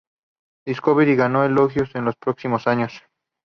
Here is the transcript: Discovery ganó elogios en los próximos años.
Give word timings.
Discovery 0.65 1.15
ganó 1.15 1.43
elogios 1.43 1.93
en 1.93 2.05
los 2.05 2.15
próximos 2.15 2.65
años. 2.65 3.03